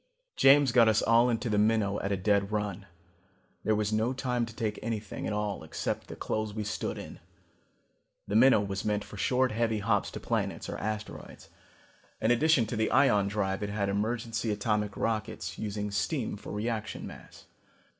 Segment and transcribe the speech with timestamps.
[0.35, 2.87] "James got us all into the Minnow at a dead run.
[3.63, 7.19] There was no time to take anything at all except the clothes we stood in.
[8.27, 11.49] The Minnow was meant for short heavy hops to planets or asteroids.
[12.19, 17.05] In addition to the ion drive it had emergency atomic rockets, using steam for reaction
[17.05, 17.45] mass.